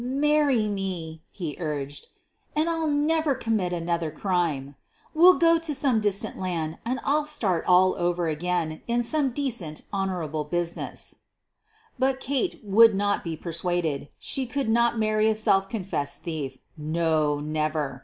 "Marry 0.31 0.67
me," 0.67 1.21
he 1.29 1.55
urged, 1.59 2.07
"and 2.55 2.67
I'll 2.67 2.87
never 2.87 3.35
commit 3.35 3.71
another 3.71 4.09
crime. 4.09 4.73
We'll 5.13 5.37
go 5.37 5.59
to 5.59 5.75
some 5.75 6.01
distant 6.01 6.39
land 6.39 6.79
and 6.83 6.97
QUEEN 6.97 6.97
OF 6.97 7.03
THE 7.03 7.03
BURGLARS 7.03 7.05
45 7.13 7.19
I'll 7.19 7.25
start 7.27 7.65
all 7.67 7.95
over 7.99 8.27
again 8.27 8.81
in 8.87 9.03
some 9.03 9.29
decent, 9.29 9.83
honorable 9.93 10.43
business. 10.43 11.17
''But 11.99 12.19
Kate 12.19 12.61
would 12.63 12.95
not 12.95 13.23
be 13.23 13.37
persuaded. 13.37 14.09
She 14.17 14.47
could 14.47 14.69
not 14.69 14.97
marry 14.97 15.27
a 15.29 15.35
self 15.35 15.69
confessed 15.69 16.23
thief— 16.23 16.57
no, 16.75 17.39
never! 17.39 17.99